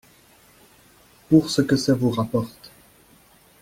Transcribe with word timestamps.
Pour 1.29 1.51
ce 1.51 1.61
que 1.61 1.75
ça 1.75 1.93
vous 1.93 2.09
rapporte. 2.09 2.71